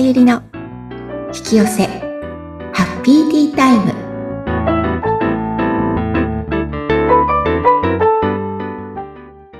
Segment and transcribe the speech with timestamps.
[0.00, 0.42] ゆりの
[1.26, 1.86] 引き寄せ
[2.72, 3.92] ハッピーティータイム。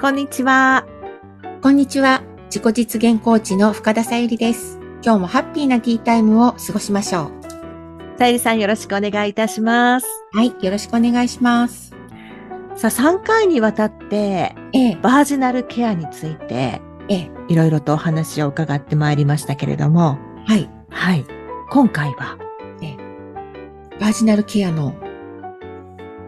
[0.01, 0.87] こんにちは。
[1.61, 2.23] こんにちは。
[2.47, 4.79] 自己実現コーチの深田さゆりです。
[5.05, 7.33] 今日もハッピーなティータイムを過ごしましょう。
[8.19, 10.07] さゆりさんよろしくお願いいたします。
[10.33, 11.95] はいよろしくお願いします。
[12.77, 14.99] さあ、3回にわたって、ええ。
[15.03, 16.81] バージナルケアについて、
[17.11, 17.31] ええ。
[17.49, 20.19] いろいろとお話を伺ってまいりましたけれども、
[20.51, 20.69] はい。
[20.91, 21.25] はい。
[21.71, 22.37] 今回は、
[24.01, 24.97] バージナルケアの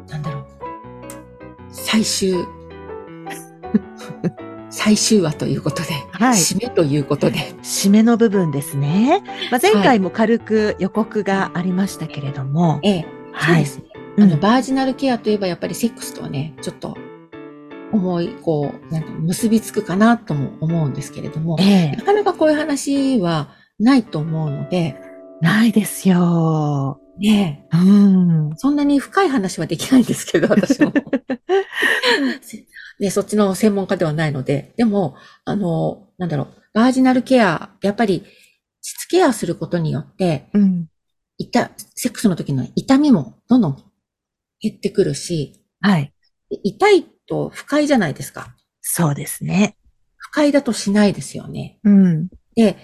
[0.09, 0.47] なんだろう。
[1.73, 2.37] 最終
[4.71, 6.35] 最終話ということで、はい。
[6.35, 7.39] 締めということで。
[7.65, 9.25] 締めの部分ですね。
[9.51, 13.07] まあ、前回も軽く予告がありましたけれども、ええ。
[13.41, 13.85] そうですね。
[14.19, 14.23] うん。
[14.23, 16.97] あの、バージナルケアといえばやっぱりセックスとはね、ちょっと、
[17.91, 21.97] 思い、こう、なんか結びつくかなとも思うんですけれども、ええ。
[21.97, 23.49] なかなかこういう話は
[23.83, 24.97] ないと思うので、
[25.41, 27.01] ないですよ。
[27.19, 27.79] ねえう
[28.51, 28.57] ん。
[28.57, 30.93] そんなに深い話はできないんですけど、私も。
[33.01, 38.25] ね、そっちの専門家ではないので、でも、あの、なんだろう、バージナルケア、やっぱり、
[38.81, 40.87] 膣ケアすることによって、うん。
[41.39, 43.77] いた、セックスの時の痛みもどんどん
[44.61, 46.15] 減ってくるし、はい。
[46.63, 48.55] 痛いと不快じゃないですか。
[48.81, 49.77] そうですね。
[50.17, 51.81] 不快だとしないですよね。
[51.83, 52.29] うん。
[52.55, 52.77] で、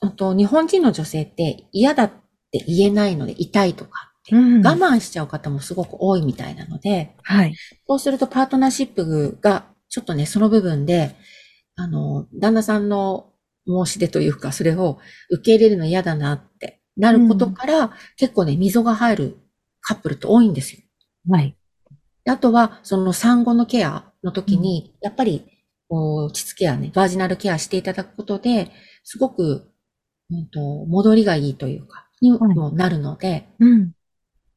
[0.00, 2.10] あと日本人の女性って嫌だっ
[2.50, 4.66] て言えないので痛いとかって、うん。
[4.66, 7.54] 我慢しちゃう方もすごく多いみたいなので、はい。
[7.86, 11.14] そうするとパートナーシップがちょっとね、その部分で、
[11.76, 13.32] あの、旦那さんの
[13.66, 14.98] 申し出というか、それを
[15.30, 19.38] 受け入れるの嫌だなってなることから、結構ね、溝が入る
[19.80, 20.80] カップルって多いんですよ。
[21.28, 21.56] はい。
[22.24, 25.44] であとは、その産後のケアの時に、やっぱり、
[25.88, 28.72] こう、膣ケアね、バージナルケアしていただくことで、
[29.06, 29.70] すごく、
[30.30, 33.92] うんと、戻りがいいというか、にもなるので、うん。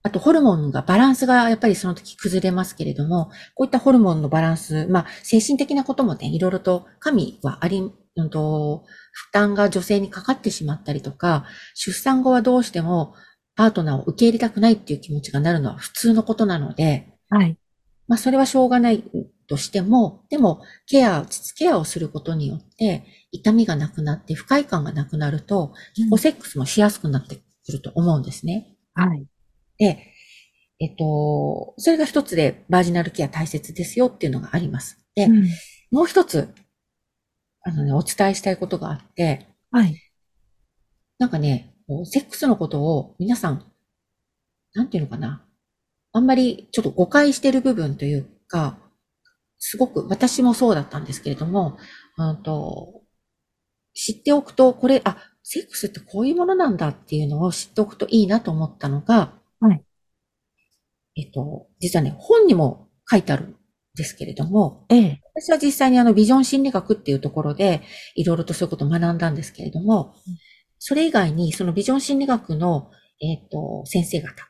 [0.02, 11.46] あとホルモンが、バランスがやっぱりその時崩れますけれども、こういったホルモンのバランス、まあ、精神的なこともね、いろいろと加味はあり、うんと、負担が女性にかかってしまったりとか、
[11.76, 13.14] 出産後はどうしても
[13.56, 17.56] パートナーを受け入れたくないっていう気持ちがなるのは普通のことなので、はい。
[18.08, 19.04] まあ、それはしょうがない
[19.48, 28.76] としても、でも、ケア、膣ケアをすることによって、痛みがなくなって、不快感がなくなると、結構セックスもしやすくなってくると思うんですね。
[28.94, 29.26] はい。
[29.78, 30.14] で、
[30.80, 34.98] えっと、それが一つで、バージナルケア大切ですよっていうのがあります。
[35.16, 35.48] で、うん
[35.92, 36.54] もう一つ、
[37.64, 40.00] あのね、お伝えしたいことがあって、はい。
[41.18, 41.74] なんかね、
[42.06, 43.66] セックスのことを皆さん、
[44.74, 45.44] なんていうのかな。
[46.12, 48.78] あんまりちょっと誤解してる部分というか、
[49.58, 51.78] すごく私もそうだったんですけれども、
[52.18, 52.99] うんと
[53.94, 59.84] 知っておくと、これ、あ、セックスってこういうものなんだっていうのを知っておくといいなと思ったのが、はい。
[61.16, 63.56] えっと、実はね、本にも書いてあるん
[63.96, 65.22] ですけれども、ええ。
[65.34, 67.82] 私は実際にあのビジョン心理学っていうところで
[68.16, 70.16] いろいろとそういうことを学んだんですけれども、
[70.78, 72.92] それ以外にそのビジョン心理学の、
[73.22, 74.48] えっ、と、先生方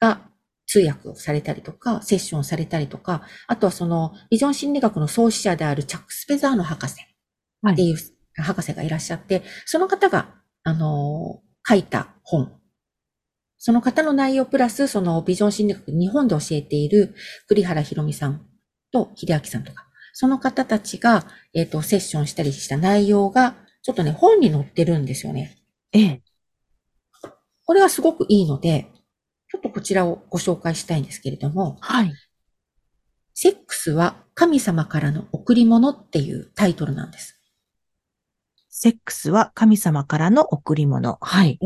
[0.00, 0.22] が
[0.66, 6.96] 通訳をされたりとか、セッションをされたりとか、あとはそのビジョン心理学の創始者であるチャック・スペザーの博士
[7.62, 7.74] はい。
[7.74, 7.96] っていう
[8.42, 12.52] 博士がいらっしゃって、その方が、あの書いた本。
[13.56, 17.14] その方の内容プラス、そのビジョン心理学日本で教えている
[17.46, 18.46] 栗原博美さん
[18.92, 25.58] と秀明さんとか、その方たちが、えっ、と、セッションしたりした内容が、ちょっとね、本に載ってるんですよね。
[25.92, 26.22] ええ。
[27.64, 28.90] これはすごくいいので、
[29.50, 32.12] ちょっとこちらをご紹介したいんですけれども、はい。
[33.34, 37.39] セックスは神様からの贈り物っていうタイトルなんです。
[38.70, 41.18] セックスは神様からの贈り物。
[41.20, 41.58] はい。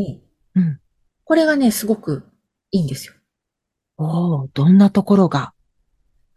[0.55, 0.81] うん。
[1.25, 2.25] これがね、すごく
[2.71, 3.15] いいんですよ。
[3.97, 5.53] おお、どんなところが？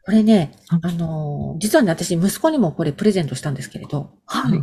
[0.03, 4.61] これね、うんあのー、実はね、私、息子にもこれプレゼントしたんですけれど、はい。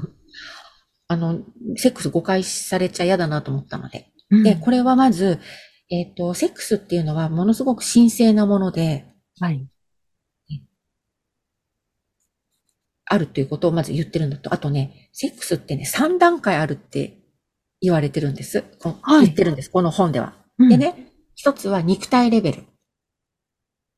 [1.09, 1.41] あの、
[1.77, 4.13] セックス誤解されちゃ嫌だなと思ったので。
[4.31, 5.39] うんで、これはまず、
[5.91, 9.07] えっ、と、セックスっていうのはものすごく神聖なもので
[9.39, 9.67] はい。
[13.07, 17.19] あるということをまず言ってるんだと、あとね、セックスってね、3段階あるって
[17.81, 18.65] 言われてるんです。
[18.81, 20.35] こはい言ってるんです、この本では。
[20.59, 20.77] うんで。
[20.77, 22.65] ね、一つは肉体レベル。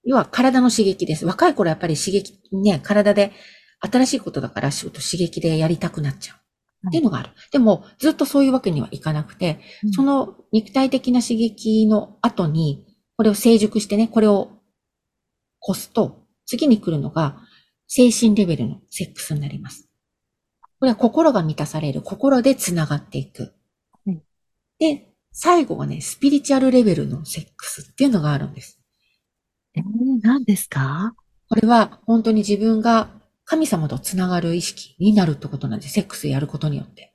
[0.05, 1.27] 要は体の刺激です。
[1.27, 3.33] 若い頃やっぱり刺激、ね、体で
[3.81, 6.37] 新しいことだから仕事刺激でやりたくなっちゃう。
[6.89, 7.31] っていうのがある。
[7.51, 12.87] でも、ずっとそういうわけにはいかなくて、うんその肉体的な刺激の後に、
[13.17, 14.51] これを成熟してね、これを
[15.69, 17.41] 越すと、次に来るのが、
[17.87, 19.89] 精神レベルのセックスになります。
[20.79, 23.55] これは心が満たされる、心で繋がっていく。
[24.79, 28.79] で、最後はね、スピリチュアルレベルのセックスっていうのがあるんです。
[29.75, 29.85] えー、
[30.23, 31.15] 何ですか？
[31.49, 33.09] これは本当に自分が
[33.45, 35.93] 神様とつながる意識になるってことなんです。
[35.95, 37.15] セックスやることによって。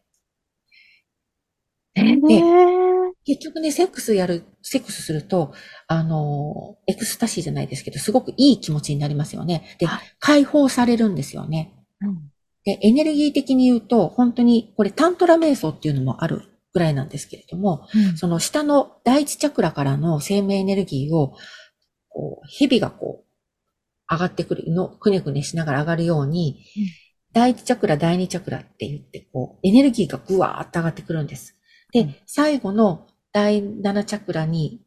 [1.96, 5.54] えー、結局ね、セックスやる、セックスすると、
[5.88, 9.76] あの、エクスタシーじゃないですけど、すごくいい気持ちになりますよね。
[9.80, 11.74] ではい、解放されるんですよね。
[12.02, 12.32] うん
[12.64, 21.36] で、エネルギー的に言うと、本当に、これタントラ瞑想っていうのもあるぐらいなんですけれども、うんその下の第一チャクラからの生命エネルギーを、
[22.10, 26.84] こう、蛇がこう、上がってくるの、くねくねしながら上がるように、うん
[27.34, 31.56] 第一チャクラ、第二チャクラって言って、こう、エネルギーがぐわーっと上がってくるんです。
[31.94, 34.82] で、うん最後の第七チャクラに、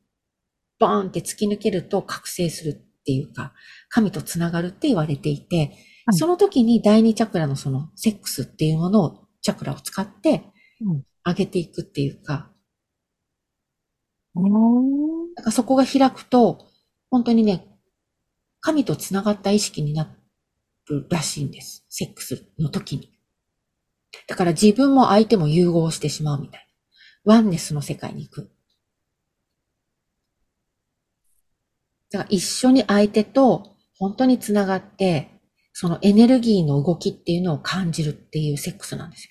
[0.78, 3.52] バーンって突き抜けると覚醒するっていうか、
[3.88, 5.78] 神とつながるって言われていて、はい
[6.10, 12.50] その時に第二チャクラのそのセックスっていうものを、チャクラを使ってうん、上げていくっていうか、
[14.34, 16.66] うんだからそこが開くと、
[17.10, 17.66] 本当にね、
[18.60, 20.14] 神と繋がった意識にな
[20.88, 21.84] るらしいんです。
[21.88, 23.10] セックスの時に。
[24.26, 26.63] だから自分も相手も融合してしまうみたいな。
[27.24, 28.50] ワンネスの世界に行く。
[32.10, 35.30] だから一緒に相手と本当に繋がって、
[35.72, 39.30] そのエネルギーの動きっていうのを感じるっていうセックスなんですよ。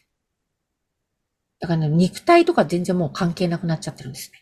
[1.61, 4.39] だからね、肉体とか全然もう関係なくなっちゃってるんですね。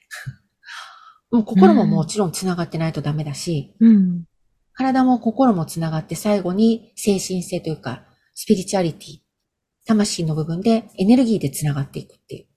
[1.29, 4.25] もう心ももちろん繋がってないとダメだし、うん。
[4.73, 9.19] 体も心も繋がって最後に精神性というか、スピリチュアリティ、
[9.85, 12.50] 魂の部分でエネルギーで繋がっていくっていう。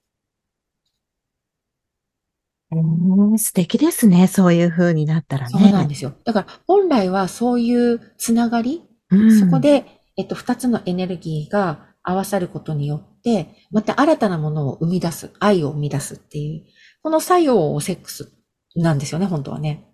[2.81, 4.27] うん素敵ですね。
[4.27, 5.59] そういう風になったらね。
[5.59, 6.13] そうなんですよ。
[6.23, 9.85] だから本来はそういう繋がり、うんそこ、で、
[10.17, 16.63] えっと、二つのエネルギーが合わさることによって、また新たなものを生み出す、愛を生み出すっていう、
[17.01, 18.31] この作用をセックス
[18.75, 19.87] なんですよね、本当はね。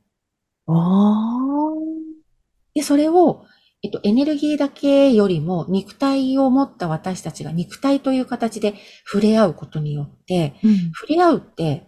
[2.73, 3.45] で、それを、
[3.83, 8.75] えっと、エネルギーだけよりも、肉体を持った私たちが肉体という形で
[9.05, 11.87] 触れ合うことによって、うん触れ合うって、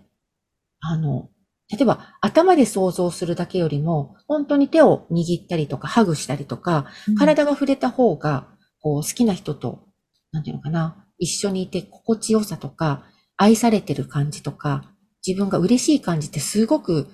[0.83, 1.29] あの、
[1.69, 6.87] 例えば頭で想像するだけよりも、本当に手を握ったりとか、ハグしたりとか、
[7.17, 8.47] 体が触れた方が、
[8.81, 9.87] こう、好きな人と、
[10.31, 13.05] なんていうのかな、一緒にいて心地よさとか、
[13.37, 14.93] 愛されてる感じとか、
[15.25, 17.07] 自分が嬉しい感じってすごく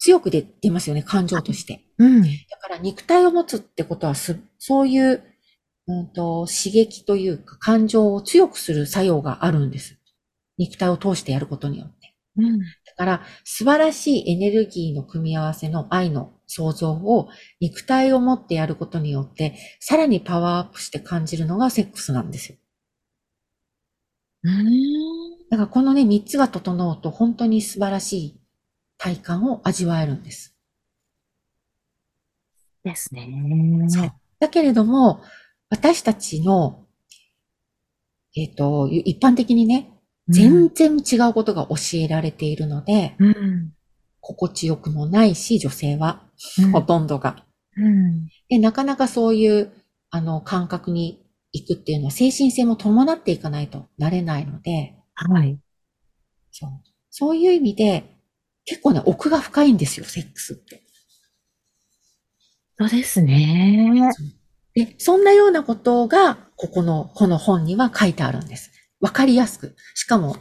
[0.00, 1.84] 強く出出ますよね、感情として。
[1.98, 2.22] うん。
[2.22, 2.28] だ
[2.60, 5.22] から肉体を持つってことはす、そういう、
[5.86, 9.96] うんと、刺激というか感情を強くする作用があるんです。
[10.58, 12.01] 肉体を通してやることによって。
[12.36, 12.58] うん。
[12.60, 12.64] だ
[12.96, 17.28] から、素晴らしいエネルギーの組み合わせの愛の創造を
[17.60, 22.58] 肉体を持ってやることによって、さらにパワーアップして感じるのがセックスなんですよ。
[24.44, 25.48] うん。
[25.50, 28.40] だからこのね、三つが整うと本当に素晴らしい
[28.96, 30.56] 体感を味わえるんです。
[32.82, 33.28] ですね。
[33.88, 34.12] そう。
[34.40, 35.22] だけれども、
[35.70, 36.86] 私たちの、
[38.34, 39.91] えっ、と、一般的にね、
[40.28, 43.72] 全然違うことが教えられているので、うん。
[44.20, 46.22] 心地よくもないし、女性は、
[46.58, 46.70] うん。
[46.72, 47.44] ほとんどが。
[47.76, 48.28] うん。
[48.48, 49.72] で、なかなかそういう、
[50.10, 55.58] あの、感覚に行くっていうのは、精神性も伴っていかないとなれないので、はい。
[56.52, 56.70] そう。
[57.10, 58.04] そういう意味で、
[58.64, 60.82] 結構ね、奥が深いんですよ、セックスって。
[62.78, 64.10] そうですね。
[64.74, 68.71] で、そんなようなことが、ここの、この本には書いてあるんです。
[69.02, 69.76] わかりやすく。
[69.94, 70.36] しかも、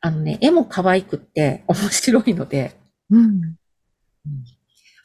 [0.00, 2.76] あのね、絵も可愛くって面白いので、
[3.10, 3.56] うん。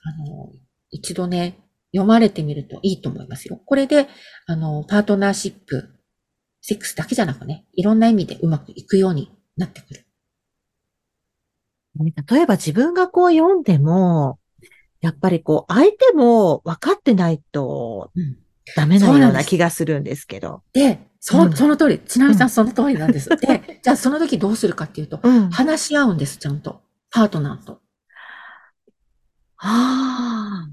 [0.04, 0.52] あの、
[0.90, 1.58] 一度ね、
[1.94, 3.62] 読まれてみるといいと思いますよ。
[3.66, 4.08] これで、
[4.48, 5.90] あの、パートナーシップ、
[6.62, 10.06] セックスだけじゃなくね、いろんな意味でうまくいくようになってくる。
[12.30, 14.40] 例えば自分がこう読んでも、
[15.02, 18.38] やっぱりこう相手も分かってないとうん。
[18.76, 20.62] ダメなような気がするんですけど。
[20.74, 23.30] で、そ、うんその通り、ちなみさうんんその通りなんです。
[23.30, 25.50] で、じゃあその時どうするかっていうと、うん。
[25.50, 26.82] 話し合うんです、ちゃんと。
[27.12, 27.82] パートナーと。
[29.58, 30.70] ああ。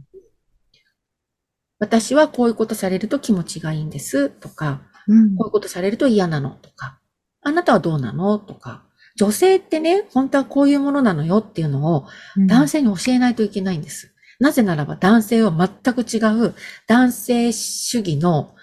[1.81, 6.99] 私はこういうことされると気持ちがいいんです、とか、うんこういうことされると嫌なの、とか、
[7.43, 8.85] あなたはどうなのとか、
[9.17, 12.07] 女性ってね、本当はこういうものなのよっていうのを
[12.47, 14.15] 男性に教えないといけないんです。
[14.39, 16.55] なぜならば男性は全く違う
[16.87, 18.55] 男性主義の、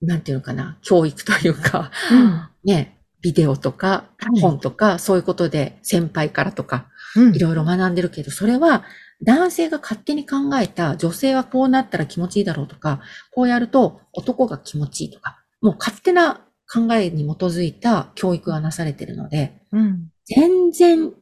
[0.00, 6.86] なんていうのかな、教育というか、うんね、ビデオとかはい本とか、そういうことで先輩からとか、
[7.16, 8.84] うんいろいろ学んでるけど、それは
[9.22, 13.00] 男性が勝手に考えた女性はこうなったら気持ちいいだろうとか、
[13.32, 16.40] こうやると男が気持ちいいとか、もう勝手な
[16.72, 20.08] 考えに基づいた教育がなされているので、うん。
[20.26, 21.12] 全然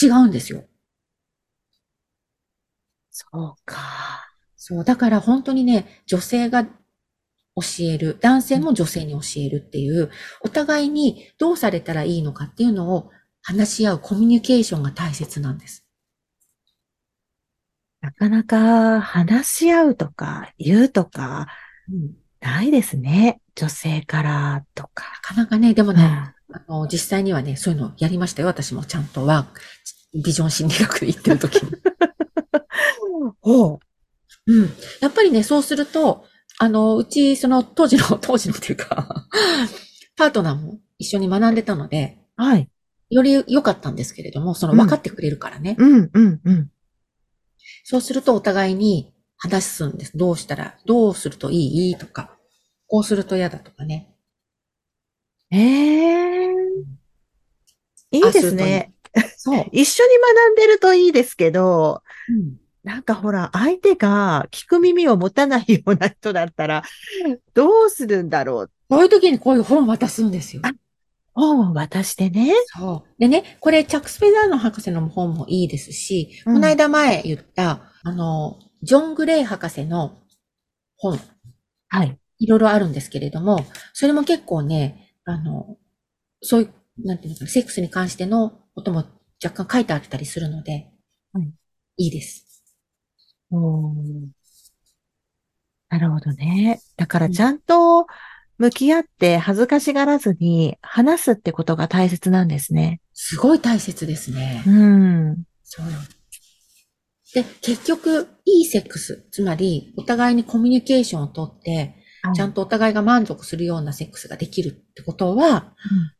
[0.00, 0.64] 違うんですよ。
[3.12, 3.78] そうか。
[4.56, 4.84] そう。
[4.84, 6.70] だから本当にね、女性が教
[7.80, 13.10] える、男性も女性に教えるっていう、お互いにどうされたらいいのかっていうのを
[13.42, 15.86] 話し合うコミュニケーションが大切なんです。
[18.00, 21.46] なかなか話し合うとか言うとか
[21.88, 23.40] うん、ないですね。
[23.54, 25.04] 女性からとか。
[25.04, 26.02] なかなかね、でもね、
[26.48, 28.48] うんあの、実際にはね、そういうのやりましたよ。
[28.48, 29.46] 私もちゃんとは、
[30.14, 31.72] ビジョン心理学で言ってる時に。
[33.42, 33.80] おう。
[34.46, 34.70] うん。
[35.00, 36.24] やっぱりね、そうすると、
[36.58, 39.26] あの、うち、その、当時の、 当時のっていうか、
[40.16, 42.68] パートナーも一緒に学んでたので、はい。
[43.10, 45.76] より良かったんですけれども、そのうん分かってくれるからね。
[45.78, 46.70] うん、うん、うん。
[47.84, 50.16] そうするとお互いに話すんです。
[50.16, 51.96] どうしたら、どうするといい？
[51.96, 52.36] とか、
[52.86, 54.14] こうすると嫌だとかね。
[55.50, 56.52] ええ
[58.12, 58.92] いいですね。
[59.36, 59.66] そう。
[59.72, 66.82] 一緒に学んでるといいですけど、うんなんかほら、相手が聞く耳を持たないような人だったら、
[67.54, 68.70] どうするんだろう。
[68.88, 70.62] こういう時にこういう本を渡すんですよ。
[70.64, 70.72] あ
[71.34, 72.52] 本を渡してね。
[72.66, 73.20] そう。
[73.20, 80.18] でね、これ、チャック・スペダーの博士の本もいいですし、うんこの間前言った、あの、ジョン・グレイ博士の
[80.96, 81.18] 本、
[81.88, 82.18] はい。
[82.38, 85.76] いろいろあるんですけれども、それも結構ね、あの、
[86.42, 89.04] そういう、なんていうのかな、セックスに関してのことも
[89.42, 90.90] 若干書いてあったりするので、
[91.34, 91.54] うん
[91.98, 92.51] いいです。
[93.52, 94.42] おー
[95.90, 96.80] なるほどね。
[96.96, 98.06] だからちゃんと
[98.56, 103.02] 向き合って恥ずかしがらずに話すってことが大切なんですね。
[103.12, 104.64] すごい大切ですね。
[104.66, 105.44] うん。
[105.62, 105.86] そう。
[107.34, 111.96] で、結局、いいセックス、つまり、お互いにコミュニケーションをとって、
[112.34, 115.74] ちゃんとお互いが満足するようなセックスができるってことは、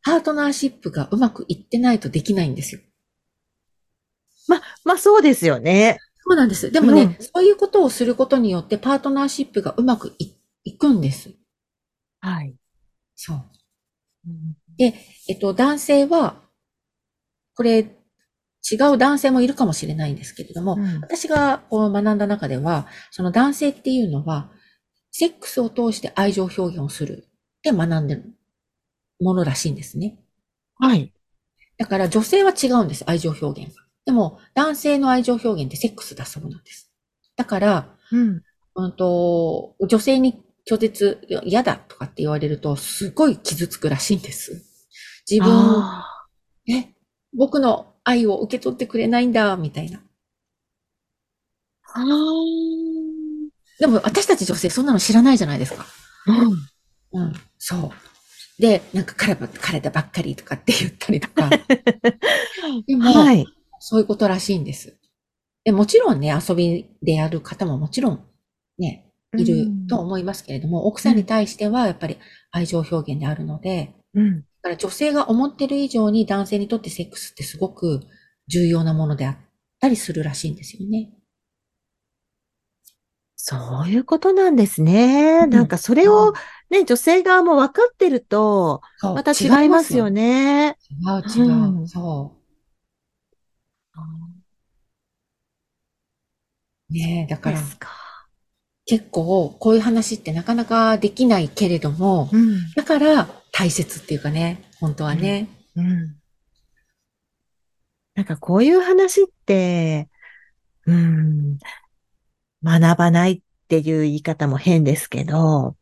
[0.05, 2.81] パートナーシップがうまくいってないとできないんですよ。
[4.85, 5.99] まあそうですよね。
[6.25, 6.71] そうなんです。
[6.71, 10.33] でもね、うんそういうことをすることによってパートナーシップがうまくい
[10.65, 11.31] いくんです。
[12.21, 12.55] はい。
[13.17, 13.37] そう。
[14.29, 14.95] うんで、
[15.29, 16.41] えっと、男性は、
[17.55, 17.81] これ、
[18.71, 24.51] 違う男性もいるかもしれないんですけれども、うん私がこう学んだ中では、その男性っていうのは、
[25.11, 28.35] セックスを通して愛情表現をするって学んでる
[29.21, 30.19] ものらしいんですね。
[30.79, 31.13] はい。
[31.77, 33.83] だから女性は違うんです、愛情表現が。
[34.05, 36.91] でも、男性の愛情表現ってセックスだそうなんです。
[37.37, 38.43] だから、うん。
[38.75, 44.65] うんと、女性に拒絶、嫌だとかって言われると、すごい傷つくらしいんです。
[45.31, 46.07] 自分、あ
[46.69, 46.95] え、
[47.37, 49.99] 僕の愛を受け取ってくれないんだ、みたいな。
[49.99, 50.03] ー
[51.95, 53.23] あー。
[53.79, 55.87] でも私たち女性そんなの知らないじゃないですか。
[57.13, 57.93] うんうん、そ
[58.59, 58.63] う。
[58.63, 61.51] で、なんか体ば体ばっかりとかって言ったりとか。
[62.87, 63.45] でも、はい。
[63.85, 64.97] そういうことらしいんです。
[65.65, 68.25] でもちろんね、遊びでやる方ももちろん
[68.79, 72.19] ね、いると思いますけれども、奥さんに対してはやっぱり
[72.53, 74.41] 愛情表現であるので、うん。
[74.41, 78.03] だから女性が思ってる以上に男性にとってセックスってすごく
[78.47, 79.37] 重要なものであっ
[79.81, 81.11] たりするらしいんですよね。
[83.35, 85.41] そういうことなんですね。
[85.43, 86.35] うんなんかそれを
[86.71, 90.09] ね、女性側も分かってると、また違いますよ。
[90.09, 90.77] ね。
[91.37, 91.53] 違う違う。
[91.53, 92.42] うんそう。
[96.91, 97.89] ねえ、だからですか。
[98.85, 102.71] 結構こういう話ってなかなかできないけれども、うん。
[102.75, 105.49] だから大切っていうかね、本当はね。
[105.77, 106.17] うん。
[108.15, 110.09] なんかこういう話って、
[110.87, 111.59] うん、
[112.63, 115.77] 学ばないっていう言い方も変ですけど、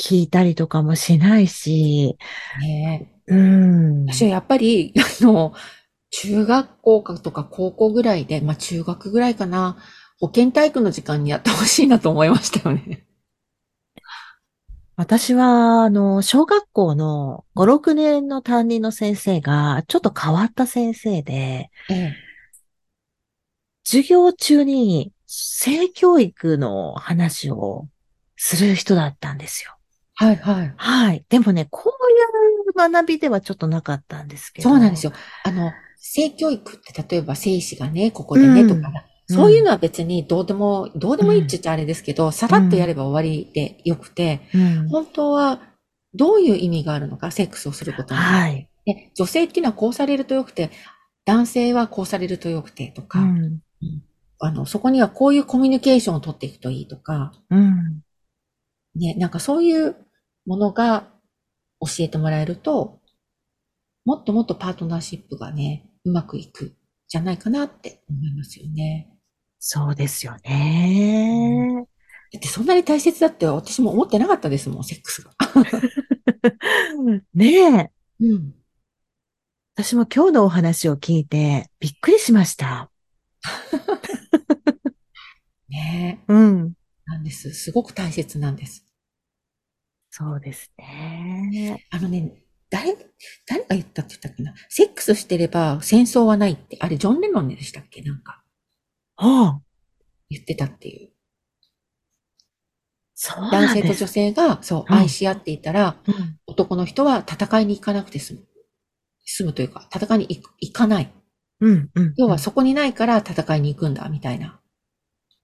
[0.00, 2.16] 聞いたりとかもしないし、
[2.60, 4.06] ねえうん。
[4.06, 5.54] 私はやっぱり、あの、
[6.10, 9.76] 中学校かとか高校ぐらいで、まあ中学ぐらいかな、
[10.18, 13.06] 保健体育の時間にやってほしいなと思いましたよね。
[14.96, 22.16] 私は、あの、小学校の5、6年の担任の先生が、ちょっと変わった先生で、ええ。
[23.84, 27.88] 授業中に性教育の話を
[28.36, 29.74] する人だったんですよ。
[30.16, 30.74] はいはい。
[30.76, 31.24] はい。
[31.30, 34.68] でもね、こういう学びではちょっとなかったんですけど。
[34.68, 35.12] そうなんですよ。
[35.44, 38.90] あの、性教育って例えば精子がね、ここでね、うんとか、
[39.28, 44.88] そういうのは別にどうでも、どうでもいいって言っちゃあれですけど、さらっとやれば終わりでよくて、うん。
[44.88, 45.60] 本当は
[46.14, 48.20] どういう意味があるのか、セックスをすることに。
[48.20, 48.68] はい。
[48.86, 50.70] で女性っていうのはこうされるとよくて、
[51.26, 53.60] 男性はこうされるとよくてとか、うん。
[54.40, 58.02] あの、そこにはこういうコミュニケーションを取っていくといいとか、うん。
[58.96, 59.96] ね、なんかそういう
[60.46, 61.04] ものが
[61.80, 62.98] 教えてもらえると、
[64.04, 66.74] もっともっとパートナーシップがね、うまくいく
[67.08, 69.08] じゃないかなって思いますよね。
[69.58, 71.86] そうですよね。
[72.32, 75.32] だってそんなに大切だって私も思ってなかったですもん、セックスが。
[77.34, 77.90] ねえ。
[78.20, 78.54] うん。
[79.74, 82.90] 私も今日のお話を聞いてびっくりしました。
[85.68, 86.74] ねうん。
[87.06, 87.52] なんです。
[87.52, 88.84] すごく大切なんです。
[90.10, 91.86] そうですね。
[91.90, 92.32] あのね、
[92.70, 92.96] 誰、
[93.46, 94.54] 誰が言ったって言ったっけな？
[94.68, 98.00] セックスしてれば戦争はないって、あれジョン・レノンでしたっけ？
[98.02, 98.42] なんか
[99.16, 99.60] ああ、
[100.28, 101.10] 言ってたっていう。
[103.14, 103.82] そう男性。
[103.82, 108.40] と女性が、そう、うん愛し合っていたら、うん男の人は戦いに行かなくて済む。
[109.24, 111.12] 済むというか、戦いに行く行かない。
[111.60, 112.14] うん、うん。
[112.16, 114.60] 要はそこにないから戦いに行くんだ、みたいな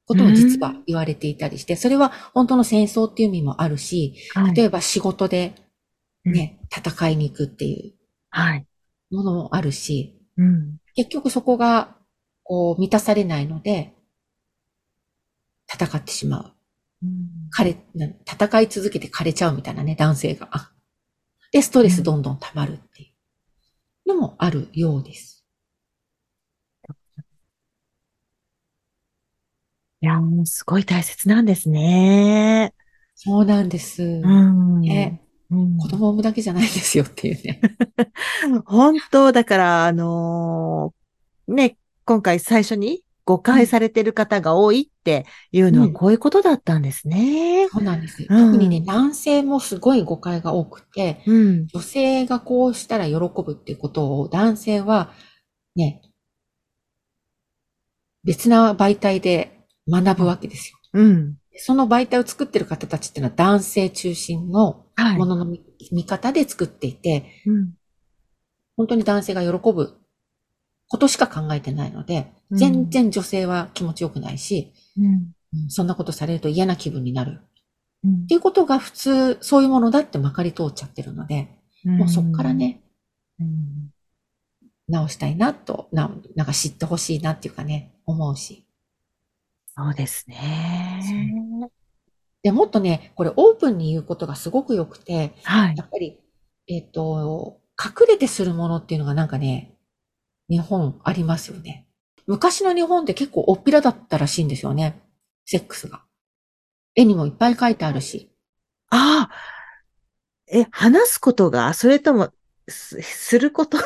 [0.07, 5.55] ことを実は言われていたりして、それは本当の戦争っていう意味もあるし、はい、例えば仕事で
[6.31, 7.95] ね、戦いに行くっていう
[8.31, 8.67] はい。
[9.11, 10.79] ものもあるし、うん。
[10.95, 11.97] 結局そこが
[12.43, 13.95] こう満たされないので、
[15.73, 16.53] 戦ってしまう。
[17.05, 20.73] うん枯れ、な戦い続けて枯れちゃうみたいなね、男性が。
[21.53, 23.15] で、ストレスどんどん溜まるってい
[24.07, 25.47] うのもあるようです。
[30.03, 32.75] いや、もうすごい大切なんですね。
[33.15, 34.03] そうなんです。
[34.03, 34.81] うん。
[34.81, 37.61] ねうん子供を産むだけじゃないですよっていうね。
[38.67, 47.69] 本当、だから、あのーね、今回最初に誤解されてる方が多いっていうのはうんこういうことだったんですね。
[47.73, 48.25] そうなんです。
[48.29, 51.67] うん特にね、男性もすごい誤解が多くて、うん。
[51.67, 55.13] 女性がこうしたら喜ぶっていうことを男性は
[55.75, 56.03] ね、
[58.25, 60.79] 別な媒体で学ぶわけですよ。
[60.95, 61.37] うん。
[61.57, 64.86] その媒体を作ってる方たちっていうのは男性中心のはい。
[65.17, 65.63] ものの見
[65.93, 67.75] 見方で作っていて、うん。
[68.77, 69.95] 本当に男性が喜ぶ
[70.89, 75.05] ことしか考えてないので、うん全然女性は気持ちよくないし、うん。
[75.05, 75.33] うん
[75.69, 77.41] そんなことされると嫌な気分になる。
[78.05, 81.49] うんっていうことが普通、そういうものだってまかり通っちゃってるので、
[81.85, 82.55] もうそっから。
[82.55, 82.83] ね、
[83.41, 83.91] うん
[84.89, 88.65] 直したいなと、ななんか知ってほしいなっていうかね、思うし。
[89.77, 91.01] そうですね。
[92.47, 95.83] で、もっとね、これオープンに言うことがすごく良くて、はいや。
[95.83, 96.21] っぱり、
[96.69, 99.75] えっ、と、隠れてするものっていうのがなんかね、
[100.49, 101.89] 日本ありますよね。
[102.29, 105.03] 昔の日本って結構おっぴらだったらしいんですよね。
[105.45, 106.05] セックスが。
[106.95, 108.31] 絵にもいっぱい書いてあるし。
[108.91, 109.35] ああ、
[110.47, 112.31] え、話すことが、それとも、
[112.69, 113.79] す、すること？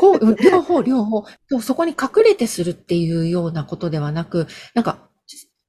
[0.00, 1.24] こう、うん両方、両方。
[1.60, 5.08] そこに隠れてするっていうようなことではなく、なんか、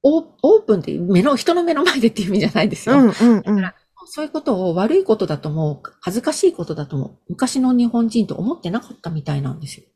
[0.06, 2.96] オープンって目の、人の目の前でっていう意味じゃないですよ。
[2.96, 3.74] うんうんうん。
[4.08, 9.86] そういうことを悪いことだとも、恥ずかしいことだとも、昔の日本人と思ってなかったみたいなんですよ。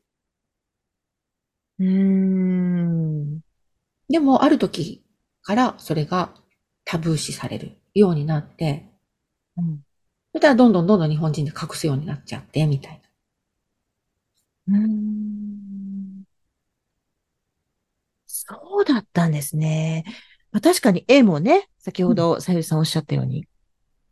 [1.79, 3.41] うーん。
[4.09, 5.05] でも、ある時
[5.43, 6.35] からそれが
[6.85, 8.91] タブー視されるようになって、
[9.57, 9.81] うん
[10.33, 13.03] それからどんどんどんどん日本人で隠すようになっちゃって、みたい
[14.69, 14.79] な。
[14.79, 15.70] うーん
[18.51, 20.05] そうだったんですね。
[20.51, 23.47] まあ、確かに絵もね、先ほどさゆりさんおっしゃったように、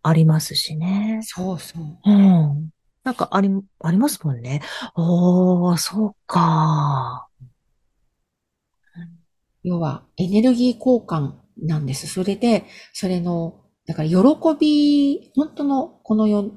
[0.03, 1.21] ありますしね。
[1.23, 1.99] そうそう。
[2.05, 2.71] うん。
[3.03, 4.63] なんかあり、ありますもんね。
[4.95, 7.29] おー、そうか。
[9.65, 12.07] 要は、エネルギー交換なんです。
[12.07, 14.17] それで、それの、だから喜
[14.59, 16.51] び、本当のこの世、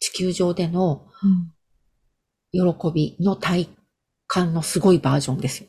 [0.00, 1.06] 地球上での
[2.52, 2.60] 喜
[2.92, 3.68] びの体
[4.26, 5.68] 感のすごいバージョンですよ。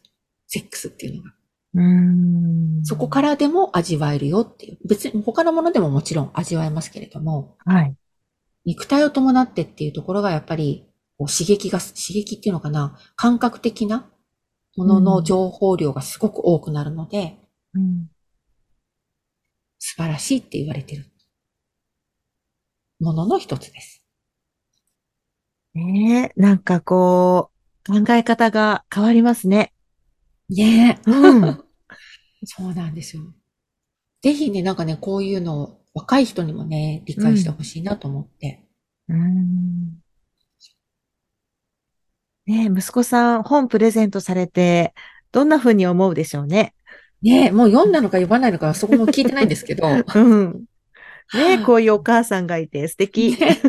[0.53, 1.31] セックスっていうのが。
[1.75, 2.85] うん。
[2.85, 4.77] そこからでも味わえるよっていう。
[4.87, 7.95] 別に他のものでももちろん味わえますけれども、はい。
[8.63, 10.87] 肉体を伴ってっていうところがやっぱり
[11.17, 14.11] こう刺激が、刺激っていうのかな、感覚的な
[14.75, 17.39] ものの情報量がすごく多くなるので、
[17.73, 18.09] うん。
[19.79, 21.05] 素晴らしいって言われてる
[22.99, 24.05] ものの一つです。
[25.73, 27.49] ねえ、なんかこ
[27.89, 29.73] う、考え方が変わりますね。
[30.55, 31.09] ねえ。
[31.09, 31.63] うん。
[32.45, 33.23] そうなんですよ。
[34.21, 38.65] ぜひね、なんかね、こういうのを若い人にもね、理解してほしいなと思って。
[39.09, 40.03] うん。
[42.45, 44.93] ねえ、息子さん本プレゼントされて、
[45.31, 46.73] どんな風に思うでしょうね。
[47.21, 49.87] ねえ、もう読んだのか読まないのかそこも聞いてないんですけど。
[50.15, 50.65] うん。
[51.33, 53.37] ねえ、こういうお母さんがいて素敵。
[53.39, 53.61] ね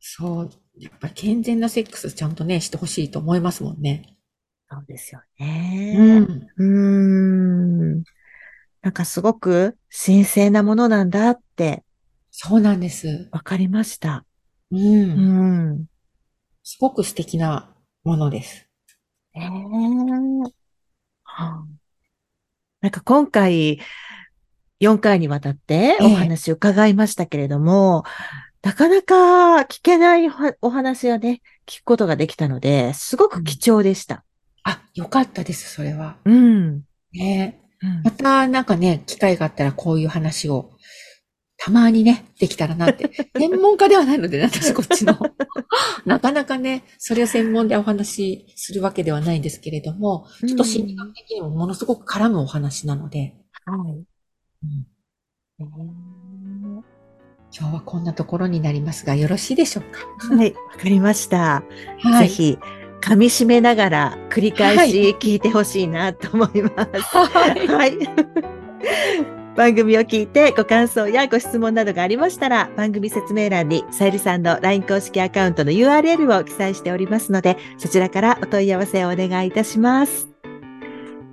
[0.00, 0.50] そう。
[0.78, 4.13] やっぱり健全なセックスちゃんとね、してほしいと思いますもんね。
[4.74, 6.20] そうですようね。
[6.20, 6.48] ん。
[6.56, 8.02] うーん。
[8.82, 11.84] なんかすごく神聖なものなんだって
[12.30, 13.28] そうなんです。
[13.30, 14.24] わかりました。
[14.70, 14.76] う。
[14.76, 15.86] うんん。
[16.62, 18.68] すごく素敵なものです。
[19.36, 20.50] ええは
[21.24, 21.64] あ
[22.80, 23.80] なんか今回、
[24.78, 28.04] 4回にわたってお話を伺いましたけれども、
[28.62, 34.24] なかなか聞けないはお話をね、聞くことができたので、すごく貴重でした。
[34.64, 36.16] あ、よかったです、それは。
[36.24, 36.84] うん。
[37.12, 40.72] ねうんまたなんかね、機会があったらこういう話を、
[41.56, 43.10] たまにね、できたらなって。
[43.38, 45.18] 専門家ではないのでね、私こっちの。
[46.04, 53.92] なかなかね、それを専門でお話しするわけではないんですけれども、ちょっと心理学的にもものすごく絡むお話なので、はい。
[53.92, 54.86] うん
[55.60, 55.64] え
[57.56, 60.00] 今日はこんなところになりますが、よろしいでしょうか？
[60.34, 61.62] ーはい、わかりました。
[62.00, 62.28] はい。
[62.28, 62.58] ぜひ、
[63.04, 67.00] 噛み締めながら繰り返し聞いてほしいなと思います。
[67.14, 67.68] はい。
[67.68, 67.98] はい。
[69.54, 80.28] 番組を聞いてご感想やご質問などがありましたら、番組説明欄にさゆりさんの LINE 公式アカウントの URL を記載しておりますので、そちらからお問い合わせをお願いいたします。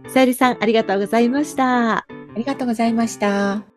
[0.09, 1.99] さゆりさん、ありがとうございました。
[1.99, 2.05] あ
[2.35, 3.70] りがとうございました。